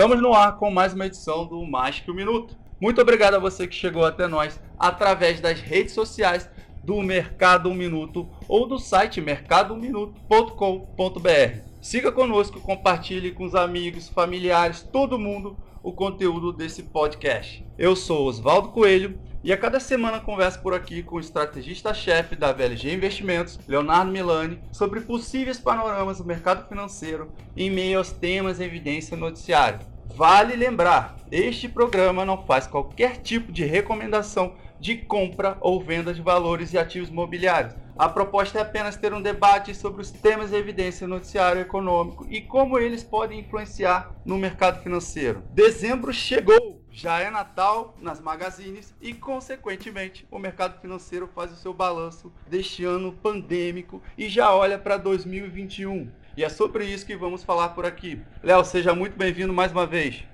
[0.00, 2.56] Estamos no ar com mais uma edição do Mais que um Minuto.
[2.80, 6.48] Muito obrigado a você que chegou até nós através das redes sociais
[6.82, 11.58] do Mercado um Minuto ou do site mercadominuto.com.br.
[11.82, 17.62] Siga conosco, compartilhe com os amigos, familiares, todo mundo o conteúdo desse podcast.
[17.76, 22.52] Eu sou Oswaldo Coelho e a cada semana converso por aqui com o estrategista-chefe da
[22.52, 28.64] VLG Investimentos, Leonardo Milani, sobre possíveis panoramas do mercado financeiro em meio aos temas em
[28.64, 29.80] evidência no noticiário.
[30.14, 36.20] Vale lembrar, este programa não faz qualquer tipo de recomendação de compra ou venda de
[36.20, 37.74] valores e ativos imobiliários.
[37.96, 42.26] A proposta é apenas ter um debate sobre os temas em evidência no noticiário econômico
[42.30, 45.42] e como eles podem influenciar no mercado financeiro.
[45.52, 46.79] Dezembro chegou!
[46.92, 52.84] Já é Natal nas magazines e, consequentemente, o mercado financeiro faz o seu balanço deste
[52.84, 56.08] ano pandêmico e já olha para 2021.
[56.36, 58.20] E é sobre isso que vamos falar por aqui.
[58.42, 60.24] Léo, seja muito bem-vindo mais uma vez.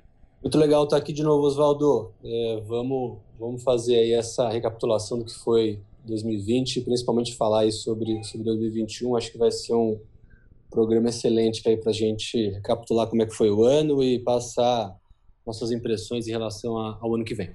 [0.42, 2.12] Muito legal estar aqui de novo, Oswaldo.
[2.24, 8.22] É, vamos, vamos fazer aí essa recapitulação do que foi 2020, principalmente falar aí sobre,
[8.24, 9.16] sobre 2021.
[9.16, 9.98] Acho que vai ser um
[10.70, 14.94] programa excelente aí para a gente recapitular como é que foi o ano e passar
[15.46, 17.54] nossas impressões em relação ao ano que vem.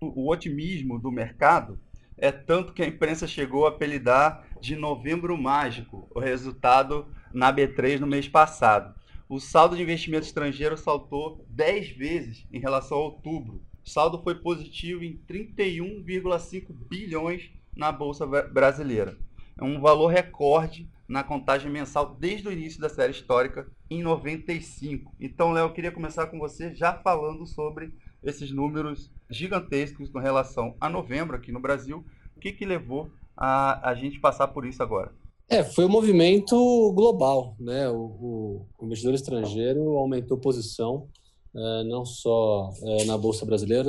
[0.00, 1.78] O otimismo do mercado
[2.16, 7.98] é tanto que a imprensa chegou a apelidar de novembro mágico, o resultado na B3
[8.00, 8.94] no mês passado.
[9.28, 13.62] O saldo de investimento estrangeiro saltou 10 vezes em relação a outubro.
[13.84, 19.18] O saldo foi positivo em 31,5 bilhões na Bolsa Brasileira.
[19.58, 25.14] É um valor recorde na contagem mensal desde o início da série histórica em 95.
[25.20, 30.74] Então, Léo, eu queria começar com você já falando sobre esses números gigantescos com relação
[30.80, 32.04] a novembro aqui no Brasil.
[32.36, 35.12] O que, que levou a, a gente passar por isso agora?
[35.48, 36.56] É, foi um movimento
[36.92, 37.88] global, né?
[37.88, 41.08] O, o investidor estrangeiro aumentou posição
[41.54, 43.88] é, não só é, na bolsa brasileira,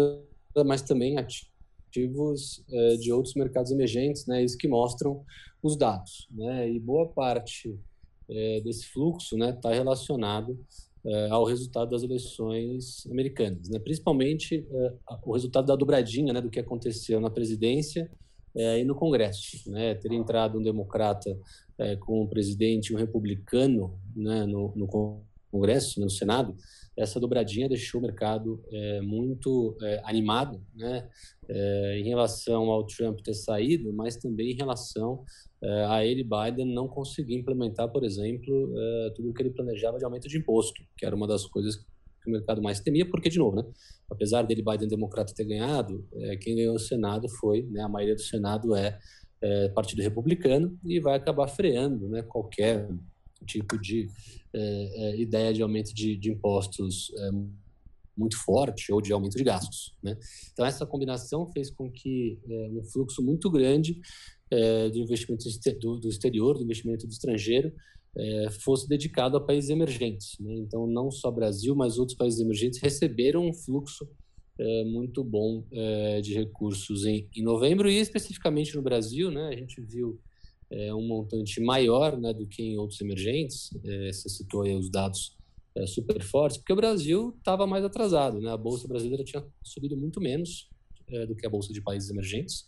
[0.66, 1.57] mas também ativos
[2.72, 4.44] é, de outros mercados emergentes, né?
[4.44, 5.24] Isso que mostram
[5.62, 6.70] os dados, né?
[6.70, 7.78] E boa parte
[8.30, 10.60] é, desse fluxo, né, está relacionado
[11.06, 13.80] é, ao resultado das eleições americanas, né?
[13.80, 14.66] Principalmente
[15.26, 18.10] o resultado da dobradinha, né, do que aconteceu na presidência
[18.56, 19.96] é, e no Congresso, né?
[19.96, 21.38] Ter entrado um democrata
[21.78, 24.88] é, com um presidente, um republicano, né, no, no
[25.52, 26.56] Congresso, né, no Senado,
[26.98, 31.08] essa dobradinha deixou o mercado é, muito é, animado, né,
[31.48, 35.24] é, em relação ao Trump ter saído, mas também em relação
[35.64, 40.00] é, a ele, Biden, não conseguir implementar, por exemplo, é, tudo o que ele planejava
[40.00, 43.30] de aumento de imposto, que era uma das coisas que o mercado mais temia, porque,
[43.30, 43.64] de novo, né,
[44.10, 48.16] apesar dele, Biden, democrata, ter ganhado, é, quem ganhou o Senado foi, né, a maioria
[48.16, 48.98] do Senado é,
[49.76, 52.90] Partido Republicano e vai acabar freando né, qualquer
[53.46, 54.10] tipo de
[54.54, 57.32] é, é, ideia de aumento de, de impostos é,
[58.18, 59.96] muito forte ou de aumento de gastos.
[60.02, 60.18] Né?
[60.52, 64.02] Então, essa combinação fez com que é, um fluxo muito grande
[64.50, 65.46] é, do investimento
[65.80, 67.72] do, do, exterior, do investimento do estrangeiro,
[68.18, 70.38] é, fosse dedicado a países emergentes.
[70.40, 70.56] Né?
[70.56, 74.10] Então, não só Brasil, mas outros países emergentes receberam um fluxo
[74.88, 75.64] muito bom
[76.24, 79.50] de recursos em, em novembro e especificamente no Brasil, né?
[79.50, 80.20] A gente viu
[80.72, 83.70] é, um montante maior né, do que em outros emergentes.
[83.84, 85.36] É, você citou aí os dados
[85.76, 88.40] é, super fortes, porque o Brasil estava mais atrasado.
[88.40, 88.52] Né?
[88.52, 90.70] A Bolsa Brasileira tinha subido muito menos
[91.10, 92.66] é, do que a Bolsa de países emergentes.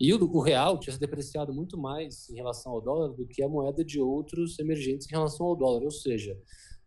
[0.00, 3.42] E o, o, real tinha se depreciado muito mais em relação ao dólar do que
[3.42, 5.82] a moeda de outros emergentes em relação ao dólar.
[5.82, 6.36] Ou seja,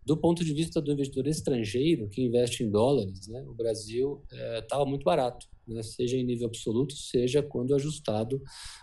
[0.06, 4.24] do ponto de vista do investidor estrangeiro que investe em dólares, né, o Brasil
[4.62, 8.42] estava é, muito barato né, seja em nível absoluto, seja quando ajustado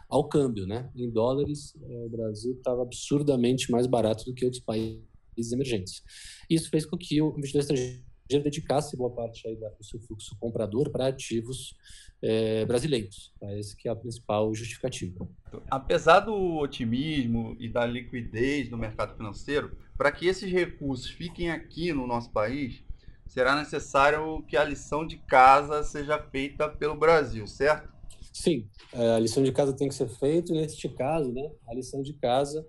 [0.09, 0.67] ao câmbio.
[0.67, 0.91] Né?
[0.97, 6.03] Em dólares, eh, o Brasil estava absurdamente mais barato do que outros países emergentes.
[6.49, 10.91] Isso fez com que o investidor estrangeiro dedicasse boa parte aí do seu fluxo comprador
[10.91, 11.75] para ativos
[12.23, 13.32] é, brasileiros.
[13.41, 13.52] Tá?
[13.56, 15.26] Esse que é a principal justificativa.
[15.70, 21.93] Apesar do otimismo e da liquidez no mercado financeiro, para que esses recursos fiquem aqui
[21.93, 22.82] no nosso país,
[23.26, 27.88] será necessário que a lição de casa seja feita pelo Brasil, certo?
[28.32, 32.02] Sim, é, a lição de casa tem que ser feita, neste caso, né, a lição
[32.02, 32.67] de casa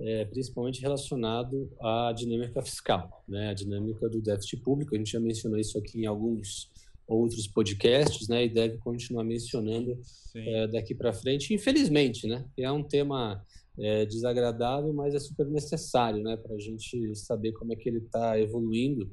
[0.00, 4.94] é principalmente relacionado à dinâmica fiscal, né, a dinâmica do déficit público.
[4.94, 6.70] A gente já mencionou isso aqui em alguns
[7.06, 9.98] outros podcasts, né, e deve continuar mencionando
[10.36, 11.54] é, daqui para frente.
[11.54, 13.42] Infelizmente, né, é um tema
[13.78, 17.98] é, desagradável, mas é super necessário, né, para a gente saber como é que ele
[17.98, 19.10] está evoluindo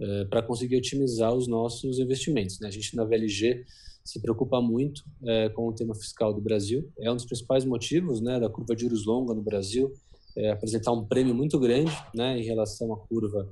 [0.00, 2.60] é, para conseguir otimizar os nossos investimentos.
[2.60, 2.68] Né?
[2.68, 3.64] A gente na VLG
[4.04, 6.90] se preocupa muito é, com o tema fiscal do Brasil.
[6.98, 9.92] É um dos principais motivos né, da curva de juros longa no Brasil
[10.36, 13.48] é, apresentar um prêmio muito grande né, em relação à curva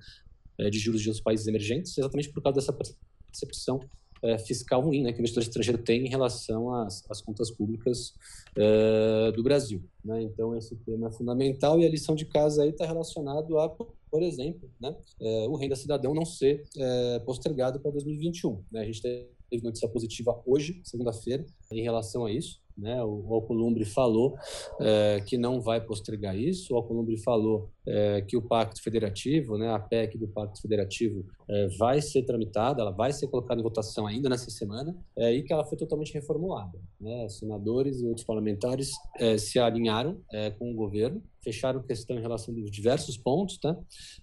[0.59, 3.81] é, de juros de outros países emergentes, exatamente por causa dessa percepção
[4.23, 8.15] é, fiscal ruim né, que o investidor estrangeiro tem em relação às, às contas públicas
[8.57, 9.83] é, do Brasil.
[10.05, 10.23] Né?
[10.23, 14.23] Então, esse tema é fundamental e a lição de casa aí está relacionado a, por
[14.23, 18.63] exemplo, né, é, o renda cidadão não ser é, postergado para 2021.
[18.71, 18.81] Né?
[18.81, 22.61] A gente teve notícia positiva hoje, segunda-feira, em relação a isso.
[22.77, 23.03] Né?
[23.03, 24.37] O Alcolumbre falou
[24.81, 29.71] é, que não vai postergar isso, o Alcolumbre falou é, que o Pacto Federativo, né,
[29.71, 34.07] a PEC do Pacto Federativo, é, vai ser tramitada, ela vai ser colocada em votação
[34.07, 36.79] ainda nessa semana é, e que ela foi totalmente reformulada.
[37.01, 37.29] Né?
[37.29, 42.53] Senadores e outros parlamentares é, se alinharam é, com o governo, fecharam questão em relação
[42.53, 43.77] a diversos pontos, tá?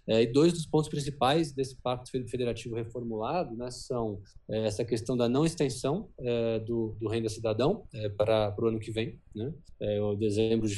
[0.07, 5.45] e dois dos pontos principais desse Pacto Federativo reformulado né, são essa questão da não
[5.45, 6.09] extensão
[6.65, 7.85] do, do renda cidadão
[8.17, 9.53] para para o ano que vem, né?
[9.79, 10.75] É, o dezembro de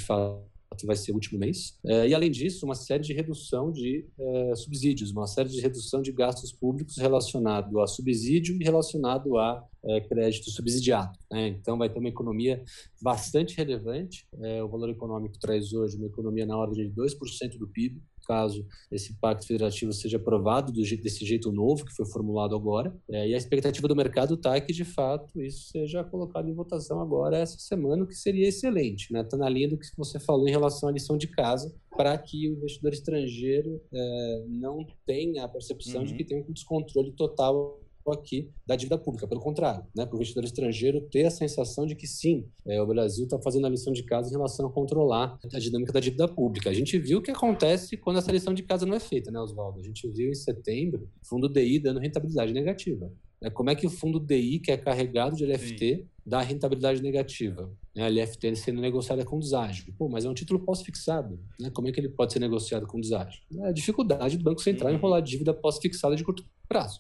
[0.83, 1.77] vai ser o último mês.
[1.85, 6.01] É, e, além disso, uma série de redução de é, subsídios, uma série de redução
[6.01, 11.15] de gastos públicos relacionado a subsídio e relacionado a é, crédito subsidiado.
[11.31, 11.49] Né?
[11.49, 12.63] Então, vai ter uma economia
[12.99, 14.27] bastante relevante.
[14.63, 19.17] O valor econômico traz hoje uma economia na ordem de 2% do PIB, caso esse
[19.19, 22.95] pacto federativo seja aprovado jeito, desse jeito novo que foi formulado agora.
[23.09, 26.99] É, e a expectativa do mercado está que, de fato, isso seja colocado em votação
[27.01, 29.05] agora essa semana, o que seria excelente.
[29.05, 29.23] Está né?
[29.23, 32.49] Tá na linha do que você falou em relação à lição de casa, para que
[32.49, 36.07] o investidor estrangeiro é, não tenha a percepção uhum.
[36.07, 37.79] de que tem um descontrole total
[38.11, 39.27] aqui da dívida pública.
[39.27, 42.87] Pelo contrário, né, para o investidor estrangeiro ter a sensação de que sim, é, o
[42.87, 46.27] Brasil está fazendo a lição de casa em relação a controlar a dinâmica da dívida
[46.27, 46.69] pública.
[46.69, 49.39] A gente viu o que acontece quando essa lição de casa não é feita, né,
[49.39, 49.79] Oswaldo?
[49.79, 53.11] A gente viu em setembro o fundo DI dando rentabilidade negativa.
[53.41, 56.07] É, como é que o fundo DI, que é carregado de LFT, sim.
[56.25, 57.69] dá rentabilidade negativa?
[57.95, 59.93] Né, a LFT sendo negociada com deságio.
[59.97, 61.39] Pô, mas é um título pós-fixado.
[61.59, 61.69] Né?
[61.69, 63.41] Como é que ele pode ser negociado com deságio?
[63.59, 64.97] É a dificuldade do Banco Central uhum.
[64.97, 66.99] enrolar dívida pós-fixada de curto prazo.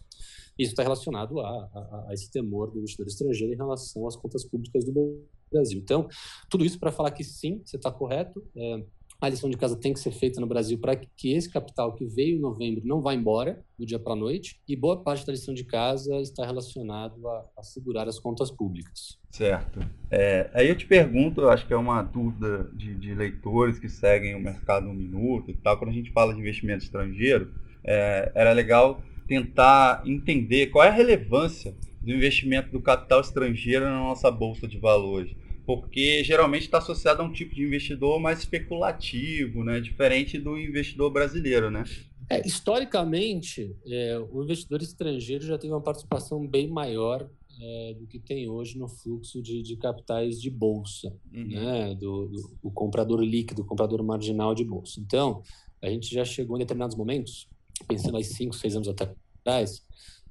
[0.57, 4.45] Isso está relacionado a, a, a, esse temor do investidor estrangeiro em relação às contas
[4.45, 5.79] públicas do Brasil.
[5.79, 6.07] Então,
[6.49, 8.43] tudo isso para falar que sim, você está correto.
[8.55, 8.83] É,
[9.21, 12.05] a lição de casa tem que ser feita no Brasil para que esse capital que
[12.05, 14.59] veio em novembro não vá embora do dia para a noite.
[14.67, 19.17] E boa parte da lição de casa está relacionado a, a segurar as contas públicas.
[19.31, 19.79] Certo.
[20.11, 23.89] É, aí eu te pergunto, eu acho que é uma dúvida de, de leitores que
[23.89, 25.77] seguem o mercado um minuto e tal.
[25.77, 27.53] Quando a gente fala de investimento estrangeiro,
[27.83, 33.99] é, era legal tentar entender qual é a relevância do investimento do capital estrangeiro na
[33.99, 35.35] nossa bolsa de valores.
[35.65, 39.79] Porque geralmente está associado a um tipo de investidor mais especulativo, né?
[39.79, 41.71] diferente do investidor brasileiro.
[41.71, 41.83] Né?
[42.29, 47.27] É, historicamente, é, o investidor estrangeiro já teve uma participação bem maior
[47.59, 51.47] é, do que tem hoje no fluxo de, de capitais de bolsa, uhum.
[51.47, 51.95] né?
[51.95, 54.99] do, do, do comprador líquido, do comprador marginal de bolsa.
[54.99, 55.41] Então,
[55.81, 57.47] a gente já chegou em determinados momentos
[57.87, 59.83] pensando há cinco, seis anos atrás,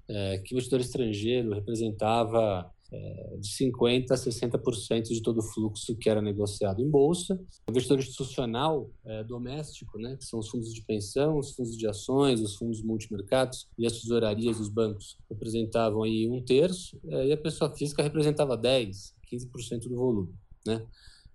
[0.08, 5.96] é, que o investidor estrangeiro representava é, de 50% a 60% de todo o fluxo
[5.96, 7.35] que era negociado em bolsa.
[7.67, 11.87] O investidor institucional é, doméstico, né, que são os fundos de pensão, os fundos de
[11.88, 17.32] ações, os fundos multimercados e as tesourarias dos bancos, representavam aí um terço, é, e
[17.32, 20.35] a pessoa física representava 10%, 15% do volume.
[20.66, 20.87] Né?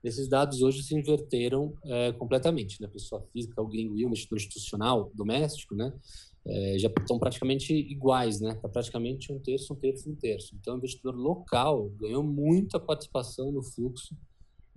[0.03, 2.82] Esses dados hoje se inverteram é, completamente.
[2.82, 2.88] Né?
[2.88, 5.94] Pessoa física, o gringo e o institucional doméstico, né?
[6.46, 8.53] É, já estão praticamente iguais, né?
[8.53, 10.56] Está praticamente um terço, um terço, um terço.
[10.56, 14.15] Então, o investidor local ganhou muita participação no fluxo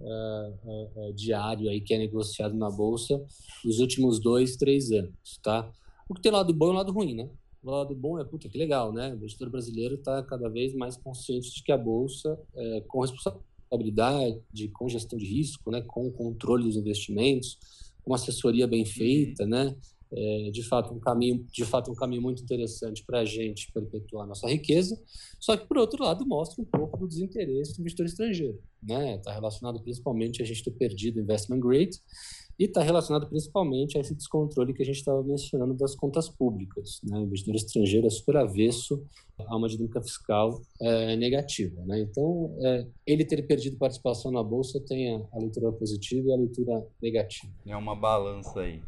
[0.04, 3.24] é, é, é, diário aí que é negociado na bolsa
[3.64, 5.70] nos últimos dois, três anos, tá?
[6.08, 7.30] O que tem lado bom e lado ruim, né?
[7.62, 9.12] O lado bom é, puta, que legal, né?
[9.12, 13.51] O investidor brasileiro está cada vez mais consciente de que a bolsa, é, com responsabilidade
[13.72, 17.58] rentabilidade, com gestão de risco, né, com controle dos investimentos,
[18.04, 19.74] com assessoria bem feita, né,
[20.14, 24.24] é, de fato um caminho, de fato um caminho muito interessante para a gente perpetuar
[24.24, 25.00] a nossa riqueza.
[25.40, 29.16] Só que por outro lado mostra um pouco do desinteresse do investidor estrangeiro, né?
[29.16, 31.98] Está relacionado principalmente a gente ter perdido o investment grade
[32.62, 37.00] e está relacionado principalmente a esse descontrole que a gente estava mencionando das contas públicas.
[37.02, 37.18] Né?
[37.18, 39.04] O investidor estrangeiro é super avesso
[39.36, 41.84] a uma dinâmica fiscal é, negativa.
[41.84, 42.02] Né?
[42.02, 46.86] Então, é, ele ter perdido participação na Bolsa tem a, leitura positiva e a leitura
[47.02, 47.52] negativa.
[47.66, 48.80] É uma balança aí.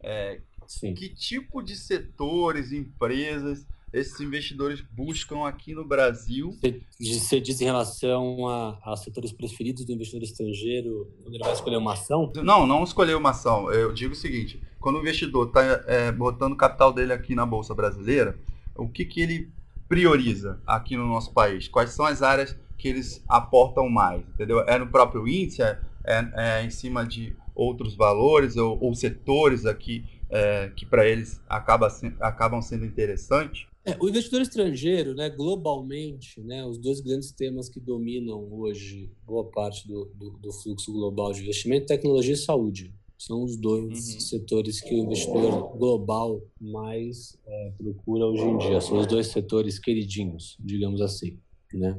[0.00, 0.40] É,
[0.80, 3.66] que tipo de setores, empresas
[3.96, 6.56] esses investidores buscam aqui no Brasil.
[7.00, 11.76] Você diz em relação a, a, setores preferidos do investidor estrangeiro, quando ele vai escolher
[11.76, 12.30] uma ação?
[12.36, 13.72] Não, não escolher uma ação.
[13.72, 17.46] Eu digo o seguinte: quando o investidor está é, botando o capital dele aqui na
[17.46, 18.38] Bolsa Brasileira,
[18.74, 19.50] o que, que ele
[19.88, 21.66] prioriza aqui no nosso país?
[21.66, 24.22] Quais são as áreas que eles aportam mais?
[24.28, 24.60] Entendeu?
[24.60, 25.62] É no próprio índice?
[25.62, 31.06] É, é, é em cima de outros valores ou, ou setores aqui é, que para
[31.06, 31.88] eles acaba,
[32.20, 33.66] acabam sendo interessantes?
[33.86, 39.44] É, o investidor estrangeiro, né, globalmente, né, os dois grandes temas que dominam hoje boa
[39.44, 42.92] parte do, do, do fluxo global de investimento, tecnologia e saúde.
[43.16, 44.20] São os dois uhum.
[44.20, 48.80] setores que o investidor global mais é, procura hoje em dia.
[48.80, 51.38] São os dois setores queridinhos, digamos assim,
[51.72, 51.98] né?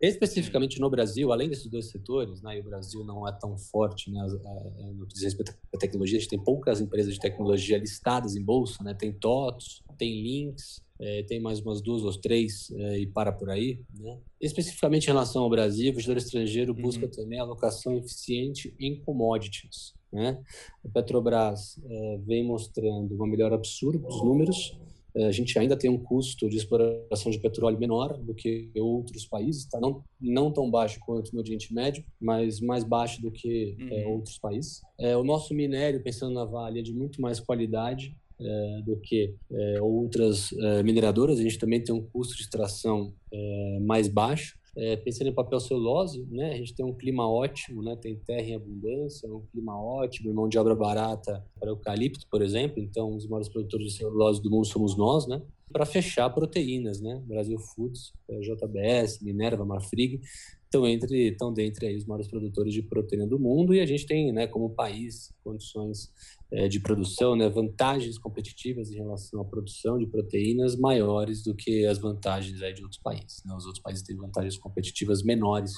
[0.00, 4.10] Especificamente no Brasil, além desses dois setores, né, e o Brasil não é tão forte
[4.10, 4.26] né,
[4.94, 8.42] no que diz respeito à tecnologia, a gente tem poucas empresas de tecnologia listadas em
[8.42, 13.06] bolsa, né, tem TOTOS, tem Links, é, tem mais umas duas ou três é, e
[13.06, 13.80] para por aí.
[13.98, 14.18] Né?
[14.40, 16.82] Especificamente em relação ao Brasil, o investidor estrangeiro uhum.
[16.82, 19.94] busca também alocação eficiente em commodities.
[20.12, 20.42] Né?
[20.84, 24.78] A Petrobras é, vem mostrando uma melhora absurda dos números,
[25.24, 29.64] a gente ainda tem um custo de exploração de petróleo menor do que outros países,
[29.66, 29.80] tá?
[29.80, 33.90] não, não tão baixo quanto no Oriente Médio, mas mais baixo do que é, uhum.
[33.92, 34.82] é, outros países.
[34.98, 39.34] É, o nosso minério, pensando na Vale, é de muito mais qualidade é, do que
[39.50, 40.50] é, outras
[40.84, 41.38] mineradoras.
[41.38, 43.12] A gente também tem um custo de extração
[43.82, 44.58] mais baixo.
[44.76, 48.42] É, pensando em papel celulose, né, a gente tem um clima ótimo, né, tem terra
[48.42, 52.82] em abundância, um clima ótimo, mão de obra barata para eucalipto, por exemplo.
[52.82, 55.40] Então, os maiores produtores de celulose do mundo somos nós, né?
[55.72, 57.22] Para fechar proteínas, né?
[57.26, 60.20] Brasil Foods, é, JBS, Minerva, Marfrig,
[60.66, 64.06] estão entre estão dentre aí os maiores produtores de proteína do mundo e a gente
[64.06, 66.12] tem, né, como país, condições
[66.52, 71.86] é, de produção, né, vantagens competitivas em relação à produção de proteínas maiores do que
[71.86, 73.42] as vantagens aí de outros países.
[73.44, 73.54] Né?
[73.54, 75.72] Os outros países têm vantagens competitivas menores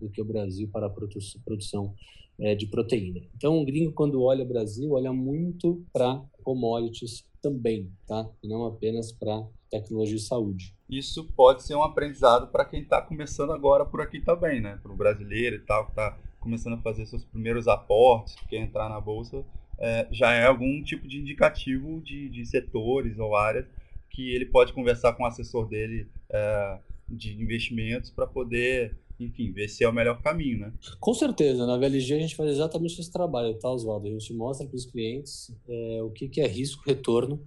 [0.00, 1.94] do que o Brasil para a produção
[2.38, 3.20] é, de proteína.
[3.36, 8.26] Então, o gringo, quando olha o Brasil, olha muito para commodities também, tá?
[8.42, 10.74] Não apenas para tecnologia e saúde.
[10.88, 14.78] Isso pode ser um aprendizado para quem está começando agora por aqui também, né?
[14.82, 18.56] Para o brasileiro e tal, que está começando a fazer seus primeiros aportes, que quer
[18.56, 19.44] entrar na bolsa,
[19.78, 23.66] é, já é algum tipo de indicativo de, de, setores ou áreas
[24.08, 29.68] que ele pode conversar com o assessor dele é, de investimentos para poder, enfim, ver
[29.68, 30.72] se é o melhor caminho, né?
[31.00, 31.66] Com certeza.
[31.66, 34.08] Na VLG a gente faz exatamente esse trabalho, tá, Oswaldo?
[34.08, 37.40] A gente mostra para os clientes é, o que, que é risco-retorno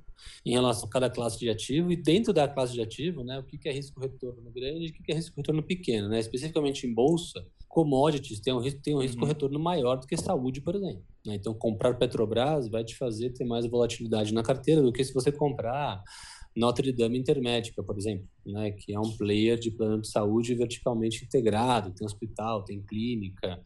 [0.46, 3.44] em relação a cada classe de ativo e dentro da classe de ativo, né, o
[3.44, 6.20] que, que é risco-retorno grande e o que, que é risco-retorno pequeno, né?
[6.20, 9.64] Especificamente em bolsa, commodities tem um, tem um risco-retorno uhum.
[9.64, 11.04] maior do que saúde, por exemplo.
[11.26, 11.36] Né?
[11.36, 15.32] Então, comprar Petrobras vai te fazer ter mais volatilidade na carteira do que se você
[15.32, 16.04] comprar
[16.58, 18.72] Notre Dame Intermédica, por exemplo, né?
[18.72, 23.62] que é um player de plano de saúde verticalmente integrado, tem hospital, tem clínica,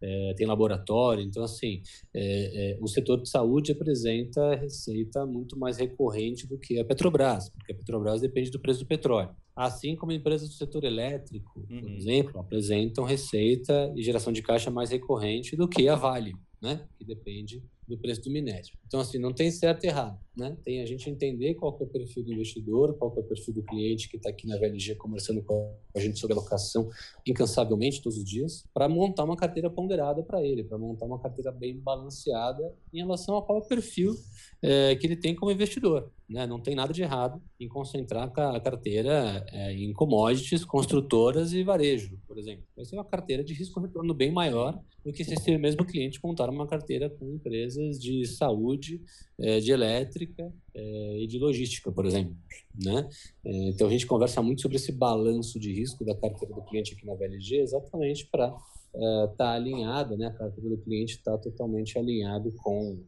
[0.00, 1.24] é, tem laboratório.
[1.24, 1.82] Então, assim,
[2.14, 7.50] é, é, o setor de saúde apresenta receita muito mais recorrente do que a Petrobras,
[7.50, 9.34] porque a Petrobras depende do preço do petróleo.
[9.54, 11.96] Assim como empresas do setor elétrico, por uhum.
[11.96, 16.86] exemplo, apresentam receita e geração de caixa mais recorrente do que a Vale, né?
[16.96, 18.76] que depende do preço do minério.
[18.86, 20.56] Então, assim, não tem certo e errado, né?
[20.64, 23.62] Tem a gente entender qual é o perfil do investidor, qual é o perfil do
[23.62, 26.88] cliente que está aqui na VLG conversando com a gente sobre alocação
[27.26, 31.50] incansavelmente todos os dias, para montar uma carteira ponderada para ele, para montar uma carteira
[31.50, 34.14] bem balanceada em relação a qual é o perfil
[34.62, 36.10] é, que ele tem como investidor.
[36.28, 36.46] Né?
[36.46, 42.18] Não tem nada de errado em concentrar a carteira é, em commodities, construtoras e varejo,
[42.26, 42.64] por exemplo.
[42.74, 46.50] Vai ser uma carteira de risco-retorno bem maior do que se esse mesmo cliente montar
[46.50, 49.00] uma carteira com empresas de saúde,
[49.38, 52.36] é, de elétrica é, e de logística, por exemplo.
[52.74, 53.08] Né?
[53.44, 56.92] É, então a gente conversa muito sobre esse balanço de risco da carteira do cliente
[56.92, 58.52] aqui na VLG, exatamente para
[58.96, 60.26] é, uh, alinhada, né?
[60.26, 62.98] A carteira do cliente está totalmente alinhado com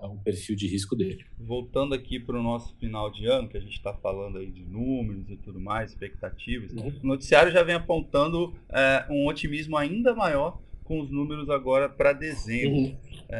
[0.00, 1.24] o perfil de risco dele.
[1.38, 4.64] Voltando aqui para o nosso final de ano, que a gente está falando aí de
[4.64, 6.92] números e tudo mais, expectativas, uhum.
[7.02, 12.12] o noticiário já vem apontando uh, um otimismo ainda maior com os números agora para
[12.12, 12.78] dezembro.
[12.78, 12.96] Uhum.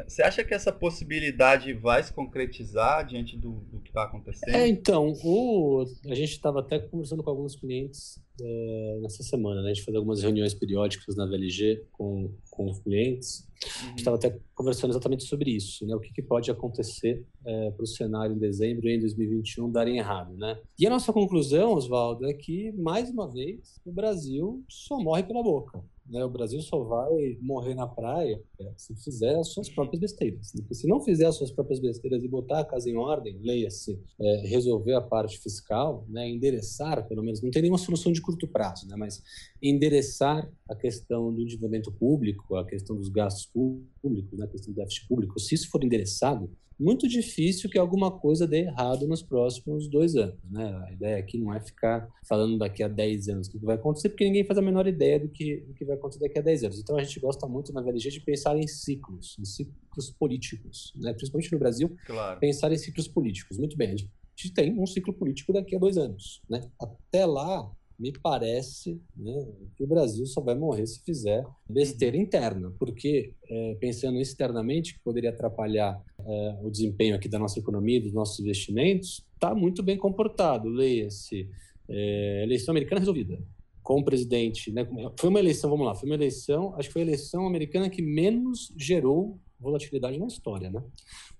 [0.06, 4.54] Você acha que essa possibilidade vai se concretizar diante do, do que está acontecendo?
[4.54, 9.70] É, então, o, a gente estava até conversando com alguns clientes é, nessa semana, né?
[9.70, 13.46] A gente faz algumas reuniões periódicas na VLG com, com os clientes.
[13.64, 13.86] Uhum.
[13.86, 15.94] A gente estava até conversando exatamente sobre isso, né?
[15.94, 19.98] O que, que pode acontecer é, para o cenário em dezembro e em 2021 darem
[19.98, 20.58] errado, né?
[20.78, 25.42] E a nossa conclusão, Oswaldo, é que, mais uma vez, o Brasil só morre pela
[25.42, 25.82] boca.
[26.08, 26.24] Né?
[26.24, 28.40] O Brasil só vai morrer na praia
[28.76, 30.52] se fizer as suas próprias besteiras.
[30.52, 33.98] Porque se não fizer as suas próprias besteiras e botar a casa em ordem, leia-se,
[34.20, 36.28] é, resolver a parte fiscal, né?
[36.28, 38.96] endereçar, pelo menos, não tem nenhuma solução de curto prazo, né?
[38.96, 39.22] mas
[39.62, 44.44] endereçar a questão do endividamento público, a questão dos gastos públicos, né?
[44.44, 48.64] a questão do déficit público, se isso for endereçado, muito difícil que alguma coisa dê
[48.64, 50.36] errado nos próximos dois anos.
[50.50, 50.84] Né?
[50.86, 54.10] A ideia aqui não é ficar falando daqui a 10 anos o que vai acontecer,
[54.10, 56.64] porque ninguém faz a menor ideia do que, do que vai acontecer daqui a 10
[56.64, 56.80] anos.
[56.80, 61.12] Então a gente gosta muito na VLG de pensar em ciclos, em ciclos políticos, né?
[61.12, 62.38] principalmente no Brasil, claro.
[62.38, 63.58] pensar em ciclos políticos.
[63.58, 66.42] Muito bem, a gente tem um ciclo político daqui a dois anos.
[66.48, 66.60] Né?
[66.78, 72.72] Até lá, me parece né, que o Brasil só vai morrer se fizer besteira interna,
[72.78, 78.12] porque é, pensando externamente, que poderia atrapalhar é, o desempenho aqui da nossa economia, dos
[78.12, 80.68] nossos investimentos, está muito bem comportado.
[80.68, 81.48] Leia-se,
[81.88, 83.38] é, eleição americana resolvida,
[83.82, 84.70] com o presidente.
[84.70, 84.86] Né,
[85.18, 88.02] foi uma eleição, vamos lá, foi uma eleição, acho que foi a eleição americana que
[88.02, 90.82] menos gerou volatilidade na história, né?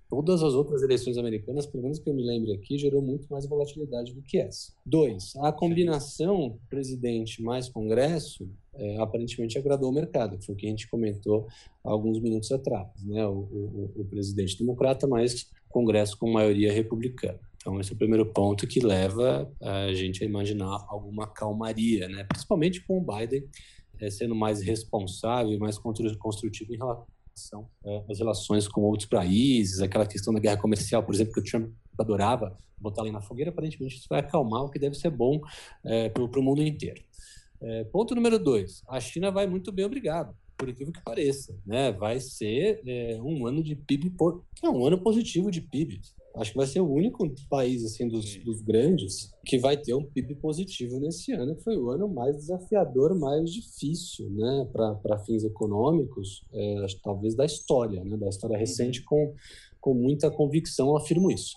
[0.09, 3.45] Todas as outras eleições americanas, pelo menos que eu me lembre aqui, gerou muito mais
[3.45, 4.71] volatilidade do que essa.
[4.85, 10.65] Dois, a combinação presidente mais Congresso é, aparentemente agradou o mercado, que foi o que
[10.65, 11.47] a gente comentou
[11.83, 12.87] alguns minutos atrás.
[13.03, 13.25] Né?
[13.27, 17.39] O, o, o presidente democrata mais Congresso com maioria republicana.
[17.57, 22.23] Então, esse é o primeiro ponto que leva a gente a imaginar alguma calmaria, né?
[22.23, 23.43] principalmente com o Biden
[23.99, 27.05] é, sendo mais responsável, mais construtivo em relação
[27.37, 31.39] relação é, às relações com outros países, aquela questão da guerra comercial, por exemplo, que
[31.39, 35.09] o Trump adorava botar ali na fogueira, aparentemente isso vai acalmar, o que deve ser
[35.09, 35.41] bom
[35.83, 37.01] é, para o mundo inteiro.
[37.61, 41.91] É, ponto número dois, a China vai muito bem, obrigado por incrível que pareça, né?
[41.91, 44.43] Vai ser é, um ano de PIB, por...
[44.63, 46.01] é um ano positivo de PIB.
[46.39, 50.03] Acho que vai ser o único país assim dos, dos, grandes que vai ter um
[50.03, 51.57] PIB positivo nesse ano.
[51.63, 58.03] Foi o ano mais desafiador, mais difícil, né, para fins econômicos, é, talvez da história,
[58.03, 58.99] né, da história recente.
[58.99, 59.05] Uhum.
[59.07, 59.35] Com,
[59.79, 61.55] com muita convicção, afirmo isso.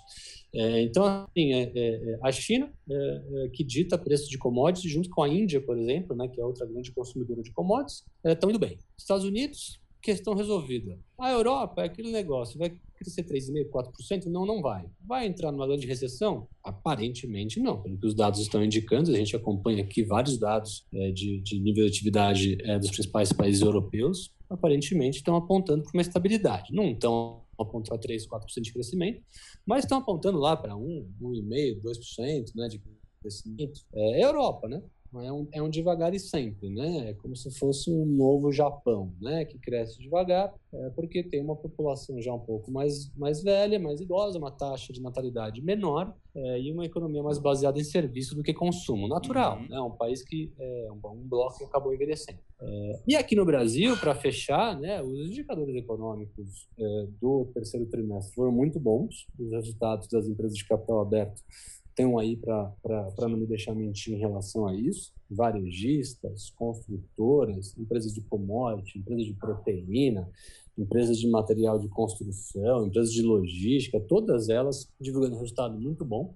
[0.54, 5.08] É, então, assim, é, é, é a China, é, que dita preço de commodities, junto
[5.10, 8.58] com a Índia, por exemplo, né, que é outra grande consumidora de commodities, estão indo
[8.58, 8.78] bem.
[8.96, 10.99] Estados Unidos, questão resolvida.
[11.18, 12.70] A Europa é aquele negócio, vai
[13.00, 14.26] crescer 3,5%, 4%?
[14.26, 14.87] Não, não vai.
[15.07, 16.47] Vai entrar numa grande recessão?
[16.62, 21.11] Aparentemente não, pelo que os dados estão indicando, a gente acompanha aqui vários dados é,
[21.11, 26.02] de, de, nível de atividade é, dos principais países europeus, aparentemente estão apontando para uma
[26.02, 26.73] estabilidade.
[26.75, 29.23] Não estão apontando para 3, 4% de crescimento,
[29.67, 32.82] mas estão apontando lá para 1, 1,5%, 2% né, de
[33.21, 33.80] crescimento.
[33.95, 34.82] É Europa, né?
[35.18, 37.10] É um, é um devagar e sempre, né?
[37.10, 39.44] É como se fosse um novo Japão, né?
[39.44, 44.00] Que cresce devagar, é, porque tem uma população já um pouco mais, mais velha, mais
[44.00, 48.42] idosa, uma taxa de natalidade menor é, e uma economia mais baseada em serviço do
[48.42, 49.58] que consumo natural.
[49.58, 49.68] Uhum.
[49.68, 49.80] Né?
[49.80, 52.38] Um país que é um, um bloco que acabou envelhecendo.
[52.60, 55.02] É, e aqui no Brasil, para fechar, né?
[55.02, 59.26] Os indicadores econômicos é, do terceiro trimestre foram muito bons.
[59.38, 61.42] Os resultados das empresas de capital aberto
[62.00, 68.23] estão aí para não me deixar mentir em relação a isso, varejistas, construtoras, empresas de
[68.23, 70.28] commodity, empresas de proteína,
[70.76, 76.34] empresas de material de construção, empresas de logística, todas elas divulgando resultado muito bom.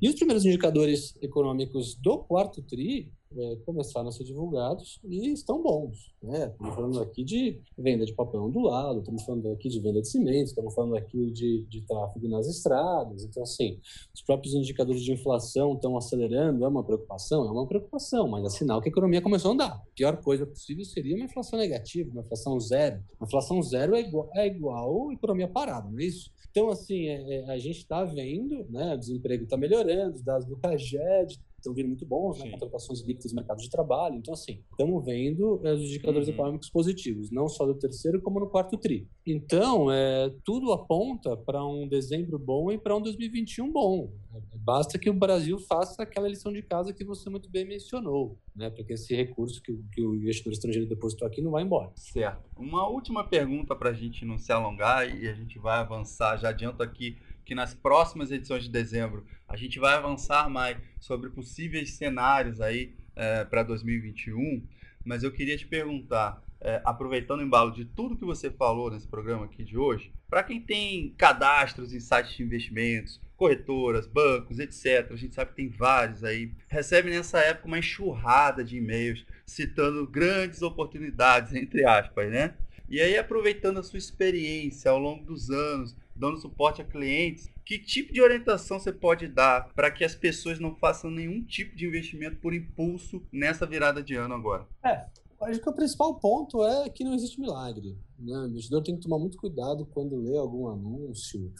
[0.00, 5.62] E os primeiros indicadores econômicos do quarto TRI é, começaram a ser divulgados e estão
[5.62, 6.12] bons.
[6.22, 6.48] Né?
[6.48, 10.48] Estamos falando aqui de venda de papel ondulado, estamos falando aqui de venda de cimento,
[10.48, 13.24] estamos falando aqui de, de tráfego nas estradas.
[13.24, 13.78] Então, assim,
[14.14, 16.64] os próprios indicadores de inflação estão acelerando.
[16.64, 17.46] É uma preocupação?
[17.46, 19.72] É uma preocupação, mas é sinal que a economia começou a andar.
[19.72, 23.02] A pior coisa possível seria uma inflação negativa, uma inflação zero.
[23.18, 26.30] Uma inflação zero é igual, é igual economia parada, não é isso?
[26.50, 30.46] Então, assim, é, é, a gente está vendo, né, o desemprego está melhorando, os dados
[30.46, 32.50] do CAGED estão vindo muito bons, né?
[32.50, 34.16] Contratações líquidas no mercado de trabalho.
[34.16, 36.34] Então, assim, estamos vendo é, os indicadores uhum.
[36.34, 39.08] econômicos positivos, não só do terceiro, como no quarto TRI.
[39.26, 44.12] Então, é, tudo aponta para um dezembro bom e para um 2021 bom.
[44.54, 48.70] Basta que o Brasil faça aquela lição de casa que você muito bem mencionou, né?
[48.70, 51.90] Para que esse recurso que, que, o investidor estrangeiro depositou aqui não vá embora.
[51.96, 52.48] Certo.
[52.56, 56.36] Uma última pergunta para a gente não se alongar e a gente vai avançar.
[56.36, 61.30] Já adianto aqui que nas próximas edições de dezembro a gente vai avançar mais sobre
[61.30, 64.62] possíveis cenários aí é, para 2021.
[65.04, 69.08] Mas eu queria te perguntar, é, aproveitando o embalo de tudo que você falou nesse
[69.08, 75.10] programa aqui de hoje, para quem tem cadastros em sites de investimentos, corretoras, bancos, etc.,
[75.10, 80.06] a gente sabe que tem vários aí, recebe nessa época uma enxurrada de e-mails citando
[80.06, 82.54] grandes oportunidades, entre aspas, né?
[82.88, 87.78] E aí, aproveitando a sua experiência ao longo dos anos, dando suporte a clientes, que
[87.78, 91.86] tipo de orientação você pode dar para que as pessoas não façam nenhum tipo de
[91.86, 94.66] investimento por impulso nessa virada de ano agora?
[94.84, 95.06] É,
[95.40, 97.96] acho que o principal ponto é que não existe milagre.
[98.18, 98.36] Né?
[98.38, 101.50] O investidor tem que tomar muito cuidado quando lê algum anúncio,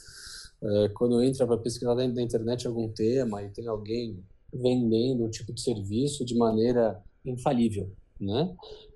[0.62, 5.52] é, quando entra para pesquisar da internet algum tema e tem alguém vendendo um tipo
[5.54, 7.90] de serviço de maneira infalível.
[8.20, 8.54] Né?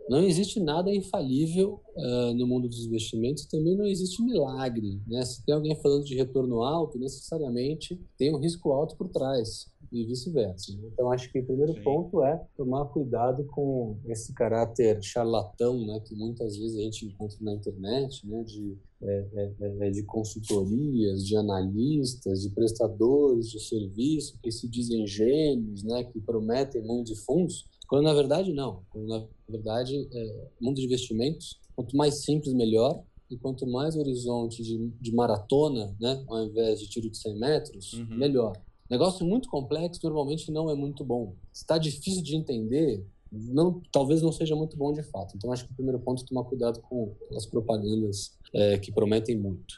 [0.09, 5.01] Não existe nada infalível uh, no mundo dos investimentos, também não existe milagre.
[5.07, 5.25] Né?
[5.25, 10.05] Se tem alguém falando de retorno alto, necessariamente tem um risco alto por trás e
[10.05, 10.73] vice-versa.
[10.93, 11.83] Então, acho que o primeiro Sim.
[11.83, 17.39] ponto é tomar cuidado com esse caráter charlatão, né, que muitas vezes a gente encontra
[17.41, 19.27] na internet, né, de, é,
[19.61, 26.03] é, é de consultorias, de analistas, de prestadores de serviço que se dizem gênios, né,
[26.03, 28.83] que prometem mundos e fundos, quando na verdade não.
[28.91, 33.03] Quando na verdade, é, mundo de investimentos, quanto mais simples, melhor.
[33.31, 37.93] E quanto mais horizonte de, de maratona, né, ao invés de tiro de 100 metros,
[37.95, 38.17] uhum.
[38.17, 38.53] melhor.
[38.89, 41.35] Negócio muito complexo normalmente não é muito bom.
[41.51, 45.35] Se está difícil de entender, não, talvez não seja muito bom de fato.
[45.37, 49.37] Então acho que o primeiro ponto é tomar cuidado com as propagandas é, que prometem
[49.37, 49.75] muito.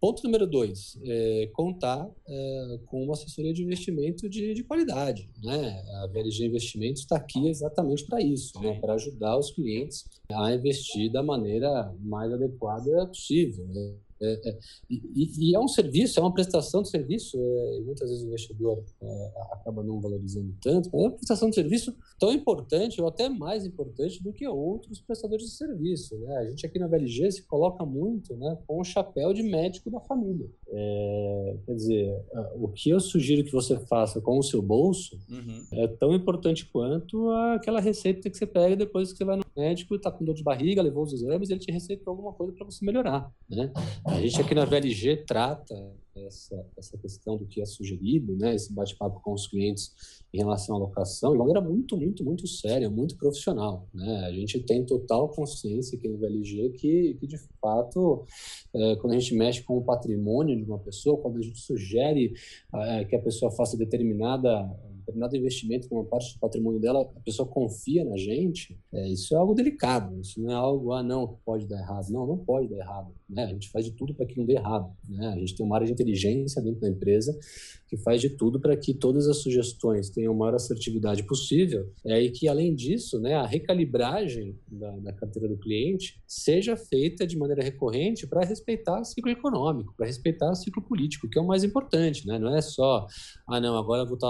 [0.00, 5.28] Ponto número dois, é, contar é, com uma assessoria de investimento de, de qualidade.
[5.42, 5.82] Né?
[6.02, 8.78] A VLG Investimentos está aqui exatamente para isso, né?
[8.80, 13.66] para ajudar os clientes a investir da maneira mais adequada possível.
[13.66, 13.96] Né?
[14.20, 14.58] É, é,
[14.90, 18.28] e, e, é um serviço, é uma prestação de serviço, é, e muitas vezes o
[18.28, 23.08] investidor é, acaba não valorizando tanto, mas é uma prestação de serviço tão importante, ou
[23.08, 26.18] até mais importante do que outros prestadores de serviço.
[26.18, 26.36] Né?
[26.36, 30.00] A gente aqui na VLG se coloca muito né, com o chapéu de médico da
[30.00, 30.48] família.
[30.68, 32.22] É, quer dizer,
[32.56, 35.64] o que eu sugiro que você faça com o seu bolso uhum.
[35.72, 39.96] é tão importante quanto aquela receita que você pega depois que você vai no médico,
[39.96, 42.84] está com dor de barriga, levou os exames, ele te receitou alguma coisa para você
[42.84, 43.30] melhorar.
[43.50, 43.72] Né?
[44.06, 45.74] A gente aqui na VLG trata
[46.26, 50.76] essa, essa questão do que é sugerido, né, esse bate-papo com os clientes em relação
[50.76, 53.88] à locação, de maneira muito, muito, muito séria, muito profissional.
[53.94, 54.26] Né?
[54.26, 58.24] A gente tem total consciência aqui no VLG que, que de fato,
[58.74, 62.32] é, quando a gente mexe com o patrimônio de uma pessoa, quando a gente sugere
[62.74, 64.68] é, que a pessoa faça determinada
[65.08, 69.34] determinado investimento com uma parte do patrimônio dela, a pessoa confia na gente, é, isso
[69.34, 70.20] é algo delicado.
[70.20, 72.10] Isso não é algo, ah, não, pode dar errado.
[72.10, 73.12] Não, não pode dar errado.
[73.28, 73.44] Né?
[73.44, 74.90] A gente faz de tudo para que não dê errado.
[75.08, 75.28] Né?
[75.28, 77.38] A gente tem uma área de inteligência dentro da empresa
[77.88, 82.20] que faz de tudo para que todas as sugestões tenham a maior assertividade possível é,
[82.22, 87.36] e que, além disso, né, a recalibragem da, da carteira do cliente seja feita de
[87.36, 91.46] maneira recorrente para respeitar o ciclo econômico, para respeitar o ciclo político, que é o
[91.46, 92.26] mais importante.
[92.26, 92.38] Né?
[92.38, 93.06] Não é só,
[93.46, 94.18] ah, não, agora vou.
[94.18, 94.28] Tá,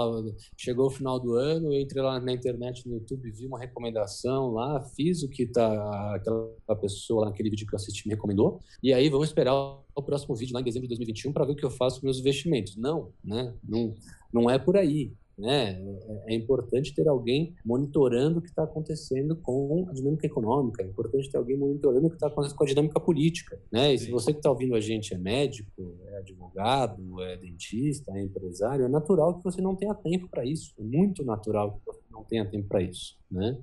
[0.55, 4.51] chegou o final do ano, eu entrei lá na internet, no YouTube, vi uma recomendação
[4.51, 8.61] lá, fiz o que tá, aquela pessoa lá naquele vídeo que eu assisti me recomendou,
[8.81, 9.53] e aí vamos esperar
[9.99, 12.07] o próximo vídeo lá em dezembro de 2021 para ver o que eu faço com
[12.07, 12.75] meus investimentos.
[12.75, 13.53] Não, né?
[13.67, 13.93] Não,
[14.33, 15.13] não é por aí.
[15.39, 15.81] Né?
[16.27, 20.87] É, é importante ter alguém monitorando o que está acontecendo com a dinâmica econômica, é
[20.87, 23.57] importante ter alguém monitorando o que está acontecendo com a dinâmica política.
[23.71, 23.93] Né?
[23.93, 28.21] E se você que está ouvindo a gente é médico, é advogado, é dentista, é
[28.21, 30.73] empresário, é natural que você não tenha tempo para isso.
[30.77, 33.18] É muito natural que você não tenha tempo para isso.
[33.31, 33.57] Né?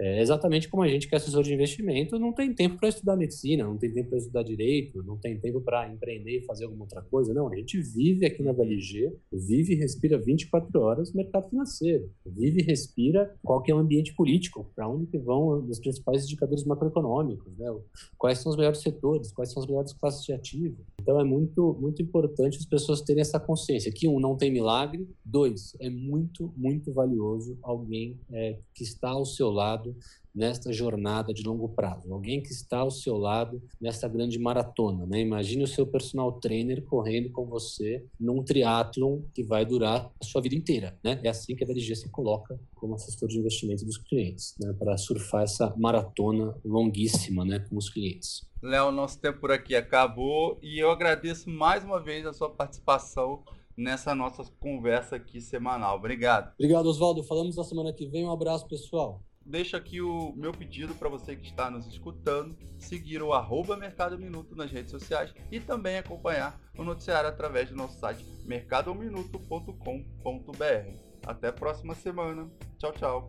[0.00, 3.14] É exatamente como a gente que é assessor de investimento não tem tempo para estudar
[3.14, 6.84] medicina, não tem tempo para estudar direito, não tem tempo para empreender e fazer alguma
[6.84, 7.34] outra coisa.
[7.34, 12.62] Não, a gente vive aqui na VLG, vive e respira 24 horas mercado financeiro, vive
[12.62, 17.56] e respira qual é o ambiente político, para onde que vão os principais indicadores macroeconômicos,
[17.58, 17.66] né?
[18.18, 20.78] quais são os melhores setores, quais são as melhores classes de ativo.
[21.00, 25.06] Então é muito, muito importante as pessoas terem essa consciência que, um, não tem milagre,
[25.24, 29.96] dois, é muito, muito valioso alguém é, que está ao seu lado
[30.34, 35.06] nesta jornada de longo prazo, alguém que está ao seu lado nesta grande maratona.
[35.06, 35.20] Né?
[35.20, 40.40] Imagine o seu personal trainer correndo com você num triatlon que vai durar a sua
[40.40, 40.98] vida inteira.
[41.04, 41.20] Né?
[41.22, 44.72] É assim que a VLG se coloca como assessor de investimento dos clientes, né?
[44.78, 47.58] para surfar essa maratona longuíssima né?
[47.58, 48.50] com os clientes.
[48.62, 53.42] Léo, nosso tempo por aqui acabou e eu agradeço mais uma vez a sua participação
[53.76, 55.96] nessa nossa conversa aqui semanal.
[55.96, 56.52] Obrigado.
[56.54, 57.22] Obrigado, Oswaldo.
[57.22, 58.24] Falamos na semana que vem.
[58.24, 59.22] Um abraço, pessoal.
[59.44, 64.16] Deixo aqui o meu pedido para você que está nos escutando, seguir o arroba Mercado
[64.16, 71.12] Minuto nas redes sociais e também acompanhar o noticiário através do nosso site mercadominuto.com.br.
[71.26, 72.48] Até a próxima semana.
[72.78, 73.28] Tchau, tchau.